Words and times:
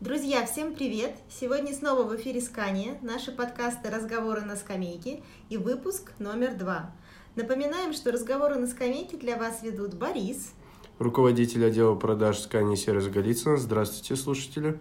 Друзья, 0.00 0.46
всем 0.46 0.76
привет! 0.76 1.16
Сегодня 1.28 1.74
снова 1.74 2.04
в 2.04 2.14
эфире 2.14 2.40
Скания, 2.40 2.96
наши 3.02 3.32
подкасты 3.32 3.90
«Разговоры 3.90 4.42
на 4.42 4.54
скамейке» 4.54 5.24
и 5.48 5.56
выпуск 5.56 6.12
номер 6.20 6.54
два. 6.54 6.92
Напоминаем, 7.34 7.92
что 7.92 8.12
разговоры 8.12 8.54
на 8.60 8.68
скамейке 8.68 9.16
для 9.16 9.36
вас 9.36 9.60
ведут 9.64 9.94
Борис, 9.94 10.52
руководитель 11.00 11.66
отдела 11.66 11.96
продаж 11.96 12.38
Скания 12.38 12.76
Сервис 12.76 13.08
Голицына. 13.08 13.56
Здравствуйте, 13.56 14.14
слушатели. 14.14 14.78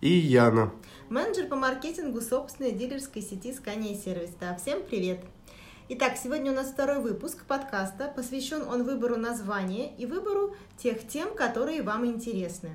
И 0.00 0.08
Яна, 0.08 0.72
менеджер 1.10 1.48
по 1.48 1.56
маркетингу 1.56 2.22
собственной 2.22 2.72
дилерской 2.72 3.20
сети 3.20 3.52
Скания 3.52 3.94
Сервис. 3.94 4.30
Да, 4.40 4.56
всем 4.56 4.82
привет! 4.82 5.20
Итак, 5.90 6.14
сегодня 6.16 6.50
у 6.50 6.54
нас 6.54 6.68
второй 6.68 7.02
выпуск 7.02 7.44
подкаста. 7.44 8.10
Посвящен 8.16 8.62
он 8.62 8.84
выбору 8.84 9.16
названия 9.16 9.94
и 9.98 10.06
выбору 10.06 10.56
тех 10.78 11.06
тем, 11.06 11.34
которые 11.34 11.82
вам 11.82 12.06
интересны. 12.06 12.70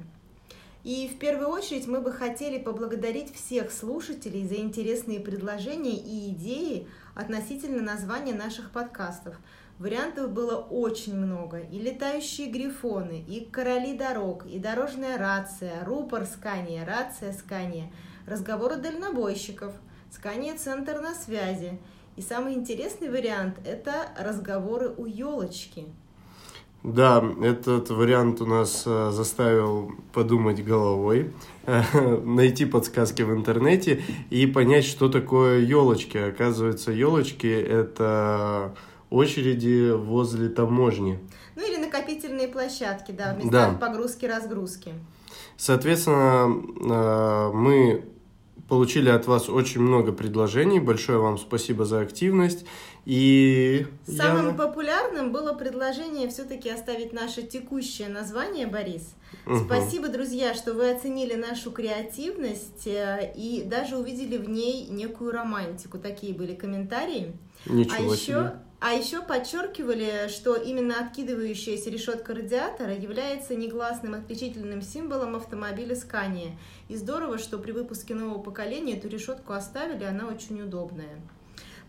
И 0.83 1.07
в 1.07 1.19
первую 1.19 1.49
очередь 1.49 1.87
мы 1.87 2.01
бы 2.01 2.11
хотели 2.11 2.57
поблагодарить 2.57 3.33
всех 3.35 3.71
слушателей 3.71 4.47
за 4.47 4.55
интересные 4.55 5.19
предложения 5.19 5.95
и 5.95 6.31
идеи 6.31 6.87
относительно 7.13 7.83
названия 7.83 8.33
наших 8.33 8.71
подкастов. 8.71 9.35
Вариантов 9.77 10.31
было 10.31 10.55
очень 10.55 11.15
много. 11.15 11.59
И 11.59 11.77
летающие 11.79 12.47
грифоны, 12.47 13.23
и 13.27 13.45
короли 13.45 13.95
дорог, 13.95 14.45
и 14.47 14.57
дорожная 14.57 15.17
рация, 15.19 15.85
рупор 15.85 16.25
Скания, 16.25 16.83
рация 16.83 17.33
Скания, 17.33 17.91
разговоры 18.25 18.77
дальнобойщиков, 18.77 19.73
Скания 20.11 20.57
Центр 20.57 20.99
на 20.99 21.13
связи. 21.13 21.79
И 22.15 22.21
самый 22.21 22.55
интересный 22.55 23.09
вариант– 23.09 23.59
это 23.65 24.09
разговоры 24.17 24.89
у 24.89 25.05
елочки– 25.05 25.85
да, 26.83 27.23
этот 27.43 27.91
вариант 27.91 28.41
у 28.41 28.45
нас 28.45 28.83
э, 28.87 29.11
заставил 29.11 29.91
подумать 30.13 30.63
головой, 30.63 31.31
найти 32.23 32.65
подсказки 32.65 33.21
в 33.21 33.31
интернете 33.31 34.01
и 34.31 34.47
понять, 34.47 34.85
что 34.85 35.07
такое 35.07 35.59
елочки. 35.59 36.17
Оказывается, 36.17 36.91
елочки 36.91 37.47
это 37.47 38.73
очереди 39.11 39.91
возле 39.91 40.49
таможни. 40.49 41.19
Ну 41.55 41.67
или 41.67 41.77
накопительные 41.77 42.47
площадки, 42.47 43.11
да, 43.11 43.35
в 43.35 43.37
местах 43.37 43.79
да. 43.79 43.87
погрузки-разгрузки. 43.87 44.93
Соответственно, 45.57 46.51
э, 46.81 47.51
мы 47.53 48.05
получили 48.71 49.09
от 49.09 49.27
вас 49.27 49.49
очень 49.49 49.81
много 49.81 50.13
предложений. 50.13 50.79
Большое 50.79 51.19
вам 51.19 51.37
спасибо 51.37 51.83
за 51.83 51.99
активность. 51.99 52.65
И 53.05 53.87
самым 54.05 54.49
я... 54.49 54.53
популярным 54.53 55.31
было 55.31 55.53
предложение 55.53 56.29
все-таки 56.29 56.69
оставить 56.69 57.13
наше 57.13 57.41
текущее 57.41 58.09
название, 58.09 58.67
Борис. 58.67 59.15
Угу. 59.47 59.65
Спасибо, 59.65 60.07
друзья, 60.07 60.53
что 60.53 60.73
вы 60.73 60.91
оценили 60.91 61.33
нашу 61.33 61.71
креативность 61.71 62.85
э, 62.85 63.33
и 63.35 63.63
даже 63.65 63.97
увидели 63.97 64.37
в 64.37 64.47
ней 64.47 64.87
некую 64.87 65.31
романтику. 65.31 65.97
Такие 65.97 66.33
были 66.33 66.53
комментарии. 66.53 67.33
Ничего 67.65 67.95
а 67.97 68.13
еще, 68.13 68.25
себе. 68.25 68.51
А 68.79 68.93
еще 68.93 69.21
подчеркивали, 69.21 70.27
что 70.27 70.55
именно 70.55 70.99
откидывающаяся 70.99 71.89
решетка 71.89 72.33
радиатора 72.33 72.95
является 72.95 73.55
негласным 73.55 74.13
отличительным 74.13 74.81
символом 74.81 75.35
автомобиля 75.35 75.95
Scania. 75.95 76.51
И 76.87 76.95
здорово, 76.95 77.39
что 77.39 77.57
при 77.57 77.71
выпуске 77.71 78.13
нового 78.13 78.41
поколения 78.41 78.97
эту 78.97 79.07
решетку 79.07 79.53
оставили, 79.53 80.03
она 80.03 80.27
очень 80.27 80.61
удобная. 80.61 81.19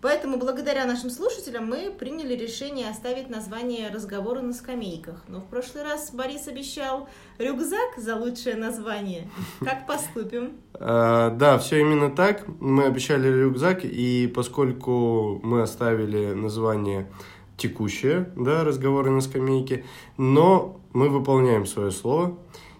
Поэтому 0.02 0.36
благодаря 0.36 0.84
нашим 0.84 1.10
слушателям 1.10 1.66
мы 1.66 1.92
приняли 1.96 2.34
решение 2.34 2.90
оставить 2.90 3.30
название 3.30 3.88
разговора 3.88 4.40
на 4.40 4.52
скамейках. 4.52 5.22
Но 5.28 5.40
в 5.40 5.46
прошлый 5.46 5.84
раз 5.84 6.10
Борис 6.12 6.48
обещал 6.48 7.08
рюкзак 7.38 7.96
за 7.96 8.16
лучшее 8.16 8.56
название. 8.56 9.30
Как 9.60 9.86
поступим? 9.86 10.56
А, 10.74 11.30
да, 11.30 11.56
все 11.58 11.78
именно 11.80 12.10
так. 12.10 12.48
Мы 12.58 12.86
обещали 12.86 13.28
рюкзак, 13.28 13.84
и 13.84 14.30
поскольку 14.34 15.40
мы 15.44 15.62
оставили 15.62 16.32
название 16.32 17.08
текущее, 17.56 18.28
да, 18.34 18.64
разговоры 18.64 19.10
на 19.10 19.20
скамейке, 19.20 19.84
но 20.16 20.80
мы 20.92 21.10
выполняем 21.10 21.64
свое 21.64 21.92
слово 21.92 22.36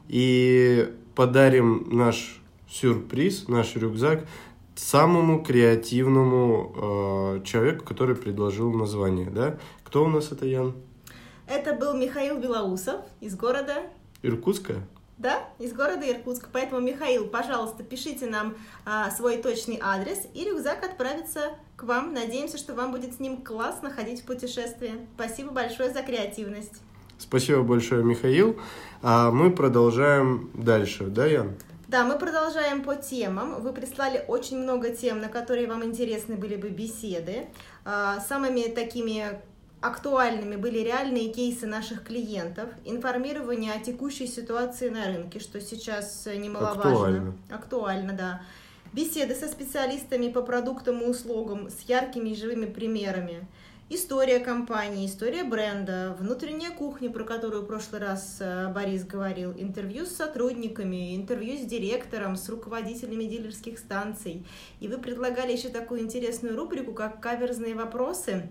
и 0.08 0.92
подарим 1.14 1.86
наш 1.92 2.42
сюрприз, 2.68 3.47
наш 3.47 3.76
рюкзак 3.76 4.24
самому 4.75 5.43
креативному 5.43 7.41
э, 7.41 7.44
человеку, 7.44 7.84
который 7.84 8.16
предложил 8.16 8.72
название, 8.72 9.31
да? 9.31 9.59
Кто 9.84 10.05
у 10.05 10.09
нас 10.09 10.33
это, 10.33 10.47
Ян? 10.47 10.75
Это 11.47 11.75
был 11.75 11.94
Михаил 11.94 12.38
Белоусов 12.38 13.00
из 13.21 13.37
города... 13.37 13.83
Иркутска? 14.22 14.77
Да, 15.19 15.44
из 15.59 15.72
города 15.72 16.10
Иркутска. 16.10 16.49
Поэтому, 16.53 16.81
Михаил, 16.81 17.27
пожалуйста, 17.27 17.83
пишите 17.83 18.27
нам 18.27 18.55
а, 18.84 19.10
свой 19.10 19.37
точный 19.37 19.78
адрес, 19.81 20.27
и 20.34 20.44
рюкзак 20.44 20.83
отправится 20.84 21.50
к 21.77 21.84
вам. 21.84 22.12
Надеемся, 22.15 22.59
что 22.59 22.75
вам 22.75 22.91
будет 22.93 23.15
с 23.15 23.21
ним 23.21 23.43
классно 23.43 23.91
ходить 23.91 24.22
в 24.22 24.25
путешествие. 24.25 25.06
Спасибо 25.15 25.53
большое 25.53 25.93
за 25.93 26.03
креативность. 26.03 26.83
Спасибо 27.19 27.62
большое, 27.62 28.03
Михаил. 28.03 28.59
А 29.03 29.31
мы 29.31 29.53
продолжаем 29.53 30.50
дальше, 30.54 31.04
да, 31.04 31.27
Ян? 31.27 31.54
Да, 31.92 32.04
мы 32.04 32.16
продолжаем 32.19 32.82
по 32.82 32.97
темам. 32.97 33.60
Вы 33.60 33.75
прислали 33.75 34.25
очень 34.26 34.56
много 34.56 34.97
тем, 34.97 35.20
на 35.20 35.28
которые 35.28 35.69
вам 35.69 35.84
интересны 35.84 36.36
были 36.36 36.56
бы 36.56 36.70
беседы. 36.70 37.48
А, 37.84 38.19
самыми 38.20 38.62
такими 38.62 39.42
актуальными 39.82 40.56
были 40.56 40.78
реальные 40.78 41.28
кейсы 41.34 41.66
наших 41.66 42.03
клиентов, 42.03 42.70
информирование 42.86 43.75
о 43.75 43.78
текущей 43.78 44.26
ситуации 44.26 44.88
на 44.88 45.04
рынке, 45.04 45.38
что 45.38 45.60
сейчас 45.60 46.25
немаловажно. 46.25 46.80
Актуально. 46.80 47.36
Актуально, 47.50 48.12
да. 48.14 48.42
Беседы 48.94 49.34
со 49.34 49.47
специалистами 49.47 50.32
по 50.32 50.41
продуктам 50.41 51.03
и 51.03 51.04
услугам 51.04 51.69
с 51.69 51.82
яркими 51.82 52.30
и 52.30 52.34
живыми 52.34 52.64
примерами 52.64 53.47
история 53.94 54.38
компании, 54.38 55.06
история 55.06 55.44
бренда, 55.44 56.16
внутренняя 56.19 56.70
кухня, 56.70 57.10
про 57.10 57.25
которую 57.25 57.62
в 57.62 57.66
прошлый 57.66 58.00
раз 58.00 58.38
э, 58.41 58.72
Борис 58.72 59.04
говорил, 59.04 59.53
интервью 59.53 60.06
с 60.06 60.16
сотрудниками, 60.16 61.14
интервью 61.14 61.58
с 61.58 61.66
директором, 61.66 62.36
с 62.36 62.48
руководителями 62.48 63.25
дилерских 63.25 63.78
станций. 63.78 64.47
И 64.80 64.88
вы 64.88 64.98
предлагали 64.98 65.53
еще 65.53 65.69
такую 65.69 66.00
интересную 66.00 66.56
рубрику, 66.56 66.92
как 66.92 67.20
каверзные 67.20 67.75
вопросы 67.75 68.48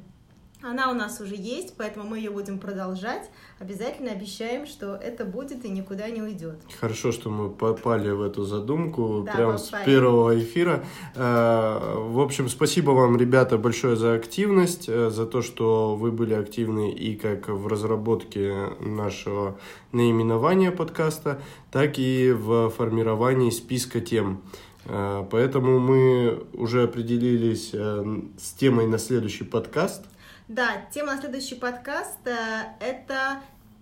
она 0.64 0.92
у 0.92 0.94
нас 0.94 1.20
уже 1.22 1.36
есть, 1.36 1.76
поэтому 1.78 2.08
мы 2.08 2.18
ее 2.18 2.30
будем 2.30 2.60
продолжать. 2.60 3.30
Обязательно 3.60 4.12
обещаем, 4.12 4.66
что 4.66 4.96
это 4.96 5.26
будет 5.26 5.66
и 5.66 5.70
никуда 5.70 6.10
не 6.10 6.22
уйдет. 6.22 6.60
Хорошо, 6.80 7.12
что 7.12 7.30
мы 7.30 7.50
попали 7.50 8.12
в 8.12 8.22
эту 8.22 8.44
задумку 8.44 9.24
да, 9.26 9.34
прямо 9.34 9.58
попали. 9.58 9.84
с 9.84 9.86
первого 9.86 10.40
эфира. 10.40 10.84
Э, 11.16 11.96
в 11.98 12.20
общем, 12.20 12.50
спасибо 12.50 12.92
вам, 12.92 13.18
ребята, 13.18 13.58
большое 13.58 13.96
за 13.96 14.14
активность, 14.14 14.88
э, 14.88 15.10
за 15.10 15.26
то, 15.26 15.42
что 15.42 15.96
вы 15.96 16.12
были 16.12 16.34
активны 16.34 16.92
и 16.92 17.16
как 17.16 17.50
в 17.50 17.68
разработке 17.68 18.70
нашего 18.80 19.58
наименования 19.92 20.72
подкаста, 20.72 21.42
так 21.72 21.98
и 21.98 22.32
в 22.32 22.70
формировании 22.70 23.50
списка 23.50 24.00
тем. 24.02 24.42
Э, 24.86 25.26
поэтому 25.30 25.80
мы 25.80 26.46
уже 26.54 26.84
определились 26.84 27.70
с 27.72 28.54
темой 28.58 28.88
на 28.88 28.98
следующий 28.98 29.44
подкаст. 29.44 30.06
Да, 30.48 30.86
тема 30.94 31.16
на 31.16 31.22
следующий 31.22 31.56
подкаст 31.56 32.18
э,– 32.26 32.36
это 32.82 33.42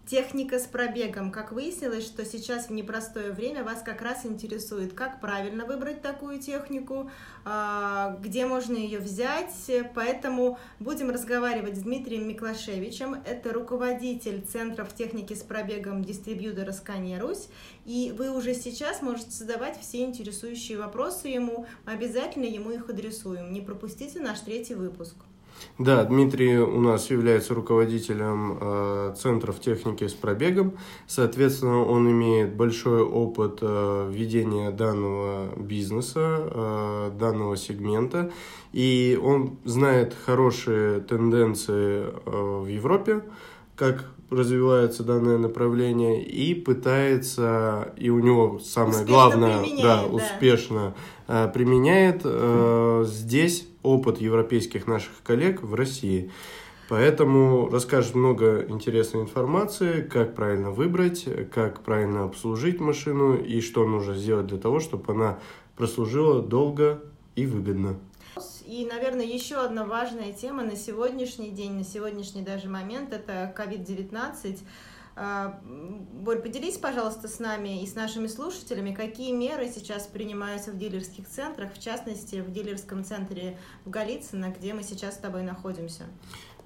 техника 0.09 0.58
с 0.58 0.66
пробегом. 0.66 1.31
Как 1.31 1.52
выяснилось, 1.52 2.06
что 2.06 2.25
сейчас 2.25 2.68
в 2.68 2.72
непростое 2.72 3.31
время 3.31 3.64
вас 3.64 3.81
как 3.84 4.02
раз 4.02 4.25
интересует, 4.25 4.94
как 4.94 5.22
правильно 5.22 5.66
выбрать 5.66 6.02
такую 6.02 6.40
технику, 6.40 7.12
э, 7.46 8.16
где 8.22 8.46
можно 8.46 8.75
ее 8.75 9.00
взять. 9.00 9.53
Поэтому 9.94 10.58
будем 10.80 11.12
разговаривать 11.12 11.78
с 11.78 11.81
Дмитрием 11.81 12.28
Миклашевичем. 12.28 13.22
Это 13.25 13.53
руководитель 13.53 14.42
Центров 14.42 14.94
техники 14.96 15.34
с 15.34 15.44
пробегом 15.44 16.03
дистрибьютора 16.03 16.72
Scania 16.72 17.20
Русь. 17.20 17.47
И 17.86 18.14
вы 18.18 18.31
уже 18.31 18.56
сейчас 18.56 19.02
можете 19.02 19.31
задавать 19.31 19.79
все 19.79 20.03
интересующие 20.03 20.78
вопросы 20.78 21.28
ему. 21.28 21.67
Мы 21.85 21.94
обязательно 21.94 22.46
ему 22.46 22.72
их 22.72 22.90
адресуем. 22.90 23.53
Не 23.53 23.61
пропустите 23.61 24.20
наш 24.20 24.40
третий 24.40 24.73
выпуск. 24.73 25.16
Да, 25.78 26.03
Дмитрий 26.03 26.58
у 26.58 26.82
нас 26.82 27.09
является 27.09 27.53
руководителем 27.53 28.58
э, 28.59 29.16
центров 29.17 29.59
техники 29.59 30.08
с 30.08 30.14
пробегом. 30.14 30.73
Соответственно, 31.08 31.85
он 31.85 32.09
имеет 32.11 32.56
большой 32.56 33.02
опыт 33.02 33.59
э, 33.61 34.11
ведения 34.11 34.72
данного 34.72 35.56
бизнеса, 35.56 36.50
э, 36.52 37.11
данного 37.17 37.56
сегмента. 37.56 38.32
И 38.73 39.20
он 39.22 39.58
знает 39.64 40.16
хорошие 40.26 41.00
тенденции 41.00 42.08
э, 42.26 42.59
в 42.61 42.67
Европе, 42.67 43.23
как 43.76 44.06
развивается 44.29 45.03
данное 45.03 45.38
направление 45.38 46.23
и 46.23 46.53
пытается, 46.53 47.94
и 47.97 48.09
у 48.09 48.20
него 48.20 48.59
самое 48.59 49.02
успешно 49.02 49.14
главное, 49.14 49.66
да, 49.82 49.82
да, 49.82 50.06
успешно 50.06 50.94
э, 51.28 51.50
применяет 51.53 52.22
э, 52.23 53.06
здесь 53.08 53.69
опыт 53.84 54.20
европейских 54.20 54.87
наших 54.87 55.11
коллег 55.23 55.61
в 55.61 55.73
России. 55.73 56.31
Поэтому 56.90 57.70
расскажет 57.70 58.16
много 58.16 58.66
интересной 58.67 59.22
информации, 59.22 60.02
как 60.02 60.34
правильно 60.34 60.72
выбрать, 60.72 61.28
как 61.52 61.81
правильно 61.81 62.23
обслужить 62.23 62.79
машину 62.79 63.35
и 63.35 63.61
что 63.61 63.85
нужно 63.85 64.16
сделать 64.16 64.47
для 64.47 64.58
того, 64.58 64.79
чтобы 64.79 65.14
она 65.14 65.40
прослужила 65.78 66.41
долго 66.41 67.03
и 67.35 67.46
выгодно. 67.46 67.99
И, 68.66 68.85
наверное, 68.85 69.26
еще 69.26 69.55
одна 69.55 69.85
важная 69.85 70.34
тема 70.34 70.64
на 70.64 70.75
сегодняшний 70.75 71.52
день, 71.52 71.73
на 71.73 71.84
сегодняшний 71.84 72.41
даже 72.41 72.70
момент, 72.70 73.14
это 73.14 73.53
COVID-19. 73.58 74.59
А, 75.22 75.60
Борь, 75.66 76.42
поделись, 76.42 76.78
пожалуйста, 76.78 77.28
с 77.28 77.40
нами 77.40 77.84
и 77.84 77.86
с 77.86 77.94
нашими 77.94 78.28
слушателями, 78.28 78.94
какие 78.94 79.34
меры 79.34 79.68
сейчас 79.68 80.08
принимаются 80.08 80.72
в 80.72 80.78
дилерских 80.78 81.28
центрах, 81.28 81.74
в 81.74 81.80
частности, 81.82 82.38
в 82.38 82.50
дилерском 82.54 83.04
центре 83.04 83.58
в 83.84 83.90
Голицыно, 83.90 84.56
где 84.58 84.74
мы 84.74 84.82
сейчас 84.82 85.16
с 85.16 85.18
тобой 85.18 85.44
находимся. 85.44 86.04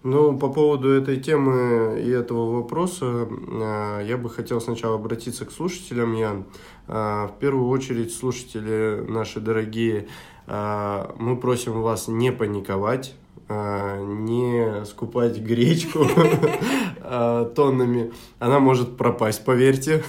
Ну, 0.03 0.37
по 0.37 0.49
поводу 0.49 0.91
этой 0.91 1.19
темы 1.19 1.99
и 1.99 2.09
этого 2.11 2.57
вопроса, 2.61 3.27
а, 3.27 4.01
я 4.01 4.17
бы 4.17 4.29
хотел 4.29 4.61
сначала 4.61 4.95
обратиться 4.95 5.45
к 5.45 5.51
слушателям, 5.51 6.13
Ян. 6.13 6.45
А, 6.87 7.29
в 7.29 7.39
первую 7.39 7.69
очередь, 7.69 8.13
слушатели 8.13 9.03
наши 9.09 9.39
дорогие, 9.39 10.07
мы 10.45 11.37
просим 11.37 11.81
вас 11.81 12.09
не 12.09 12.33
паниковать, 12.33 13.15
не 13.49 14.85
скупать 14.85 15.37
гречку 15.39 16.05
тоннами. 17.55 18.13
Она 18.39 18.59
может 18.59 18.97
пропасть, 18.97 19.43
поверьте. 19.45 20.03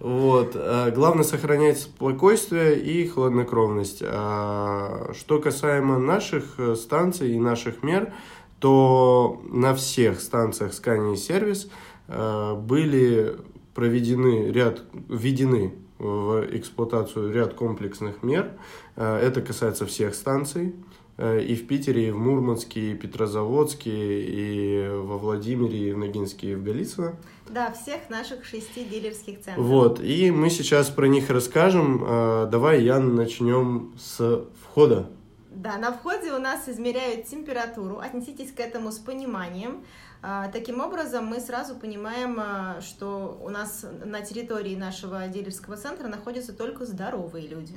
Вот. 0.00 0.56
Главное 0.94 1.24
сохранять 1.24 1.80
спокойствие 1.80 2.80
и 2.80 3.06
хладнокровность. 3.06 3.98
Что 3.98 5.40
касаемо 5.42 5.98
наших 5.98 6.54
э, 6.58 6.76
станций 6.76 7.34
и 7.34 7.38
наших 7.38 7.82
мер, 7.82 8.12
то 8.60 9.40
на 9.44 9.74
всех 9.74 10.20
станциях 10.20 10.72
Scania 10.72 11.16
сервис 11.16 11.68
были 12.08 13.36
проведены 13.74 14.50
ряд, 14.50 14.82
введены 15.08 15.74
в 15.98 16.44
эксплуатацию 16.50 17.32
ряд 17.32 17.54
комплексных 17.54 18.22
мер. 18.22 18.52
Это 18.96 19.40
касается 19.40 19.86
всех 19.86 20.14
станций. 20.16 20.74
Э, 21.18 21.42
и 21.42 21.56
в 21.56 21.66
Питере, 21.66 22.08
и 22.08 22.10
в 22.12 22.18
Мурманске, 22.18 22.92
и 22.92 22.94
Петрозаводске, 22.94 23.90
и 23.90 24.88
во 24.88 25.18
Владимире, 25.18 25.88
и 25.88 25.92
в 25.92 25.98
Ногинске, 25.98 26.52
и 26.52 26.54
в 26.54 26.62
Голицыно. 26.62 27.16
Да, 27.48 27.72
всех 27.72 28.08
наших 28.08 28.44
шести 28.44 28.84
дилерских 28.84 29.42
центров. 29.42 29.66
Вот, 29.66 30.00
и 30.00 30.30
мы 30.30 30.48
сейчас 30.48 30.90
про 30.90 31.06
них 31.06 31.28
расскажем. 31.28 32.04
Давай, 32.50 32.84
Ян, 32.84 33.16
начнем 33.16 33.94
с 33.98 34.44
входа. 34.62 35.10
Да, 35.50 35.76
на 35.76 35.90
входе 35.90 36.32
у 36.32 36.38
нас 36.38 36.68
измеряют 36.68 37.26
температуру. 37.26 37.98
Отнеситесь 37.98 38.52
к 38.52 38.60
этому 38.60 38.92
с 38.92 38.98
пониманием. 38.98 39.82
А, 40.22 40.48
таким 40.48 40.80
образом, 40.80 41.26
мы 41.26 41.40
сразу 41.40 41.74
понимаем, 41.74 42.80
что 42.80 43.40
у 43.42 43.48
нас 43.48 43.84
на 44.04 44.20
территории 44.20 44.76
нашего 44.76 45.26
дилерского 45.26 45.76
центра 45.76 46.06
находятся 46.06 46.52
только 46.52 46.86
здоровые 46.86 47.48
люди. 47.48 47.74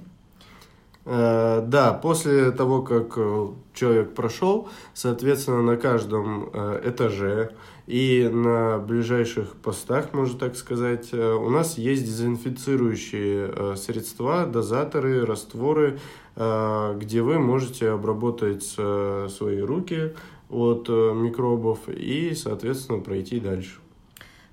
Э, 1.03 1.63
да, 1.65 1.93
после 1.93 2.51
того, 2.51 2.83
как 2.83 3.13
э, 3.17 3.47
человек 3.73 4.13
прошел, 4.13 4.69
соответственно, 4.93 5.63
на 5.63 5.75
каждом 5.77 6.49
э, 6.53 6.81
этаже 6.85 7.51
и 7.87 8.29
на 8.31 8.77
ближайших 8.77 9.55
постах, 9.55 10.13
можно 10.13 10.37
так 10.37 10.55
сказать, 10.55 11.13
у 11.13 11.49
нас 11.49 11.77
есть 11.77 12.05
дезинфицирующие 12.05 13.75
средства, 13.75 14.45
дозаторы, 14.45 15.25
растворы, 15.25 15.99
где 16.35 17.21
вы 17.21 17.39
можете 17.39 17.89
обработать 17.89 18.63
свои 18.63 19.59
руки 19.59 20.13
от 20.49 20.87
микробов 20.87 21.89
и, 21.89 22.33
соответственно, 22.33 22.99
пройти 22.99 23.41
дальше. 23.41 23.79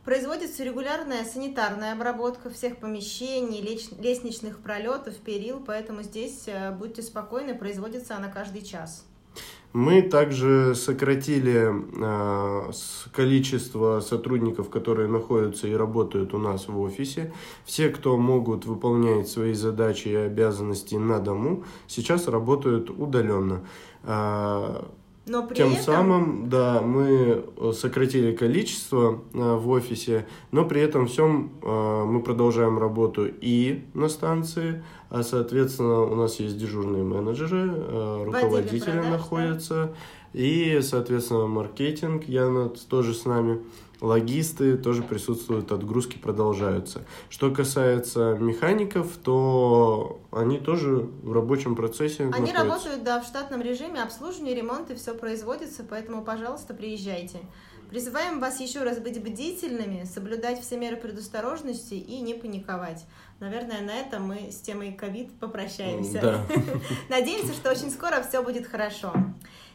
Производится 0.09 0.65
регулярная 0.65 1.23
санитарная 1.23 1.93
обработка 1.93 2.49
всех 2.49 2.79
помещений, 2.79 3.61
лестничных 3.61 4.61
пролетов, 4.61 5.15
перил, 5.17 5.61
поэтому 5.61 6.03
здесь 6.03 6.45
э, 6.47 6.71
будьте 6.71 7.03
спокойны, 7.03 7.55
производится 7.55 8.17
она 8.17 8.29
каждый 8.29 8.63
час. 8.63 9.05
Мы 9.75 10.01
также 10.01 10.75
сократили 10.75 11.69
э, 11.69 12.73
количество 13.13 14.01
сотрудников, 14.01 14.71
которые 14.71 15.09
находятся 15.09 15.69
и 15.69 15.75
работают 15.75 16.33
у 16.33 16.39
нас 16.39 16.69
в 16.69 16.81
офисе. 16.81 17.31
Все, 17.67 17.91
кто 17.91 18.17
могут 18.17 18.65
выполнять 18.65 19.29
свои 19.29 19.53
задачи 19.53 20.09
и 20.09 20.15
обязанности 20.15 20.95
на 20.95 21.19
дому, 21.19 21.65
сейчас 21.87 22.29
работают 22.29 22.89
удаленно. 22.89 23.61
Э, 24.05 24.85
но 25.29 25.47
при 25.47 25.55
Тем 25.55 25.73
этом... 25.73 25.83
самым, 25.83 26.49
да, 26.49 26.81
мы 26.81 27.45
э, 27.57 27.73
сократили 27.75 28.35
количество 28.35 29.23
э, 29.33 29.55
в 29.57 29.69
офисе, 29.69 30.27
но 30.51 30.65
при 30.65 30.81
этом 30.81 31.07
всем 31.07 31.53
э, 31.63 32.05
мы 32.05 32.23
продолжаем 32.23 32.79
работу 32.79 33.27
и 33.27 33.85
на 33.95 34.09
станции, 34.09 34.83
а 35.11 35.23
соответственно 35.23 36.03
у 36.03 36.15
нас 36.15 36.41
есть 36.41 36.59
дежурные 36.59 37.03
менеджеры, 37.03 38.25
руководители 38.25 39.01
находятся, 39.01 39.75
да? 39.75 40.41
и 40.41 40.81
соответственно 40.83 41.47
маркетинг, 41.47 42.25
Яна 42.25 42.69
тоже 42.69 43.15
с 43.15 43.25
нами 43.25 43.61
логисты 44.01 44.77
тоже 44.77 45.03
присутствуют, 45.03 45.73
отгрузки 45.73 46.19
продолжаются. 46.19 47.03
Что 47.29 47.51
касается 47.51 48.37
механиков, 48.39 49.17
то 49.23 50.21
они 50.31 50.59
тоже 50.59 51.09
в 51.23 51.33
рабочем 51.33 51.75
процессе 51.75 52.25
Они 52.25 52.53
находятся. 52.53 52.65
работают, 52.65 53.03
да, 53.03 53.21
в 53.21 53.25
штатном 53.25 53.61
режиме, 53.61 54.03
обслуживание, 54.03 54.55
ремонт 54.55 54.91
и 54.91 54.95
все 54.95 55.15
производится, 55.15 55.85
поэтому, 55.89 56.23
пожалуйста, 56.25 56.75
приезжайте. 56.75 57.41
Призываем 57.91 58.39
вас 58.39 58.61
еще 58.61 58.83
раз 58.83 58.99
быть 58.99 59.23
бдительными, 59.23 60.05
соблюдать 60.05 60.61
все 60.61 60.77
меры 60.77 60.97
предосторожности 60.97 61.95
и 61.95 62.21
не 62.21 62.35
паниковать. 62.35 63.07
Наверное, 63.41 63.81
на 63.81 63.95
этом 63.95 64.25
мы 64.25 64.51
с 64.53 64.57
темой 64.57 64.93
ковид 64.93 65.31
попрощаемся. 65.41 66.21
Да. 66.21 66.47
Надеемся, 67.09 67.55
что 67.55 67.71
очень 67.71 67.91
скоро 67.91 68.23
все 68.29 68.43
будет 68.43 68.67
хорошо. 68.67 69.15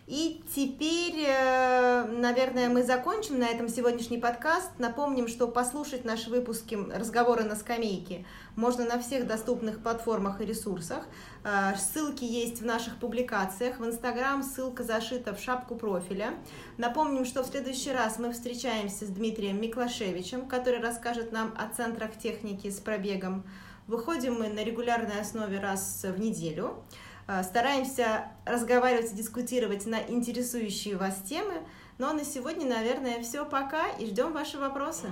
И 0.06 0.44
теперь, 0.54 1.24
э, 1.26 2.06
наверное, 2.12 2.68
мы 2.68 2.84
закончим 2.84 3.40
на 3.40 3.46
этом 3.46 3.70
сегодняшний 3.70 4.18
подкаст. 4.18 4.70
Напомним, 4.78 5.30
что 5.30 5.48
послушать 5.48 6.04
наши 6.04 6.30
выпуски 6.30 6.78
«Разговоры 6.94 7.46
на 7.46 7.56
скамейке» 7.56 8.26
можно 8.58 8.84
на 8.84 9.00
всех 9.00 9.26
доступных 9.26 9.82
платформах 9.82 10.42
и 10.42 10.46
ресурсах. 10.46 11.06
Э, 11.46 11.74
ссылки 11.78 12.26
есть 12.26 12.62
в 12.62 12.66
наших 12.66 12.98
публикациях. 12.98 13.80
В 13.80 13.86
Инстаграм 13.86 14.44
ссылка 14.44 14.84
зашита 14.84 15.34
в 15.34 15.40
шапку 15.40 15.76
профиля. 15.76 16.34
Напомним, 16.78 17.24
что 17.24 17.42
в 17.42 17.48
следующий 17.48 17.94
раз 17.94 18.20
мы 18.20 18.34
встречаемся 18.34 19.06
с 19.06 19.10
Дмитрием 19.10 19.62
Миклашевичем, 19.62 20.50
который 20.50 20.82
расскажет 20.82 21.32
нам 21.32 21.54
о 21.58 21.74
центрах 21.74 22.18
техники 22.18 22.70
с 22.70 22.82
пробегом. 22.82 23.46
Выходим 23.88 24.36
мы 24.36 24.50
на 24.50 24.66
регулярной 24.66 25.22
основе 25.22 25.60
раз 25.60 26.04
в 26.04 26.20
неделю. 26.20 26.84
Э, 27.28 27.44
стараемся 27.44 28.26
разговаривать 28.46 29.14
и 29.14 29.16
дискутировать 29.16 29.86
на 29.86 30.02
интересующие 30.02 30.98
вас 30.98 31.22
темы. 31.22 31.54
Ну 31.98 32.08
а 32.08 32.14
на 32.14 32.26
сегодня, 32.26 32.68
наверное, 32.68 33.22
все. 33.22 33.46
Пока 33.46 33.88
и 33.88 34.06
ждем 34.08 34.34
ваши 34.34 34.58
вопросы. 34.58 35.10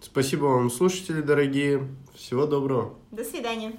Спасибо 0.00 0.44
вам, 0.44 0.70
слушатели 0.70 1.20
дорогие. 1.20 1.88
Всего 2.14 2.46
доброго. 2.46 2.94
До 3.10 3.24
свидания. 3.24 3.72